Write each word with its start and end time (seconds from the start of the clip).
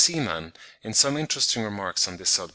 Seemann, 0.03 0.53
in 0.81 0.95
some 0.95 1.15
interesting 1.15 1.61
remarks 1.61 2.07
on 2.07 2.17
this 2.17 2.31
subject 2.31 2.49
(35. 2.49 2.49